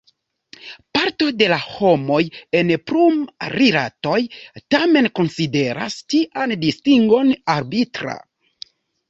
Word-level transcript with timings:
Parto 0.97 1.25
de 1.41 1.49
la 1.51 1.59
homoj 1.65 2.21
en 2.61 2.71
pluram-rilatoj 2.91 4.17
tamen 4.77 5.09
konsideras 5.21 6.01
tian 6.15 6.57
distingon 6.65 7.33
arbitra. 7.59 8.19